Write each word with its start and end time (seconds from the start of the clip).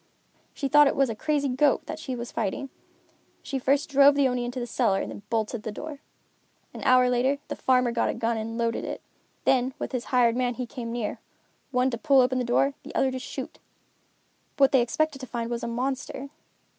She 0.55 0.67
thought 0.67 0.87
it 0.87 0.95
was 0.95 1.11
a 1.11 1.15
crazy 1.15 1.47
goat 1.47 1.85
that 1.85 1.99
she 1.99 2.15
was 2.15 2.31
fighting. 2.31 2.71
She 3.43 3.59
first 3.59 3.87
drove 3.87 4.15
the 4.15 4.27
Oni 4.27 4.43
into 4.43 4.59
the 4.59 4.65
cellar 4.65 4.99
and 4.99 5.11
then 5.11 5.21
bolted 5.29 5.61
the 5.61 5.71
door. 5.71 5.99
An 6.73 6.81
hour 6.85 7.07
later, 7.07 7.37
the 7.49 7.55
farmer 7.55 7.91
got 7.91 8.09
a 8.09 8.15
gun 8.15 8.35
and 8.35 8.57
loaded 8.57 8.83
it. 8.83 9.03
Then, 9.45 9.75
with 9.77 9.91
his 9.91 10.05
hired 10.05 10.35
man 10.35 10.55
he 10.55 10.65
came 10.65 10.91
near, 10.91 11.19
one 11.69 11.91
to 11.91 11.99
pull 11.99 12.19
open 12.21 12.39
the 12.39 12.43
door, 12.43 12.65
and 12.83 12.91
the 12.91 12.95
other 12.95 13.11
to 13.11 13.19
shoot. 13.19 13.59
What 14.57 14.71
they 14.71 14.81
expected 14.81 15.19
to 15.21 15.27
find 15.27 15.51
was 15.51 15.61
a 15.61 15.67
monster. 15.67 16.29